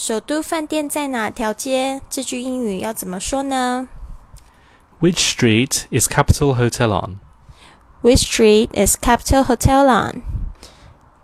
[0.00, 2.00] 首都饭店在哪条街？
[2.08, 3.88] 这句英语要怎么说呢
[5.00, 7.18] ？Which street is Capital Hotel on?
[8.02, 10.22] Which street is Capital Hotel on?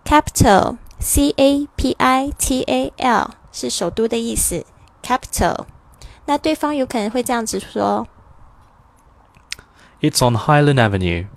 [0.03, 4.65] Capital, C A P I T A L 是首都的意思。
[5.01, 5.65] Capital，
[6.25, 8.09] 那对方有可能会这样子说
[10.01, 11.27] ：It's on Highland Avenue.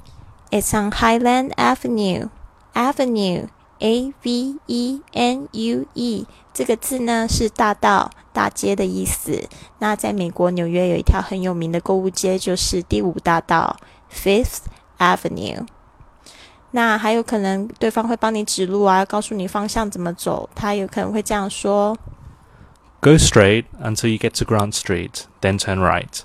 [0.50, 2.30] It's on Highland Avenue.
[2.74, 3.46] Avenue,
[3.80, 9.48] A V E N U E 这个字呢是大道、大街的意思。
[9.78, 13.76] 那在美国纽约有一条很有名的购物街，就是第五大道
[14.12, 14.62] （Fifth
[14.98, 15.66] Avenue）。
[16.72, 20.50] 那还有可能对方会帮你指路啊，告诉你方向怎么走。
[20.54, 21.96] 他有可能会这样说
[23.00, 26.22] ：Go straight until you get to Grant Street, then turn right.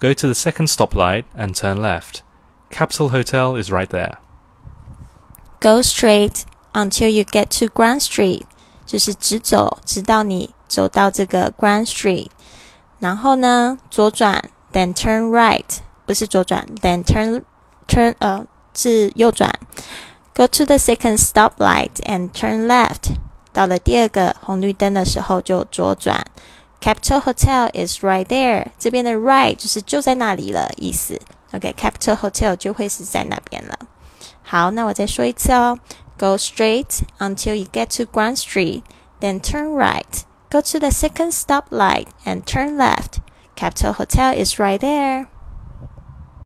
[0.00, 2.22] Go to the second stoplight and turn left.
[2.70, 4.16] Capital Hotel is right there.
[5.60, 6.42] Go straight
[6.75, 8.43] until you get to Grant Street.
[8.85, 12.27] 就是直走，直到你走到这个 Grand Street，
[12.99, 15.63] 然后呢，左转，then turn right，
[16.05, 17.43] 不是左转，then turn
[17.87, 18.45] turn 呃
[18.75, 19.49] 是右转，
[20.35, 23.13] go to the second stoplight and turn left，
[23.53, 26.25] 到了第二个红绿灯的时候就左转。
[26.81, 31.17] Capital Hotel is right there，这边的 right 就是就在那里了意思。
[31.53, 33.77] OK，Capital Hotel 就会是在那边了。
[34.43, 35.79] 好，那我再说一次哦。
[36.18, 38.84] Go straight until you get to Grand Street,
[39.20, 40.24] then turn right.
[40.48, 43.20] Go to the second stoplight and turn left.
[43.54, 45.28] Capital Hotel is right there.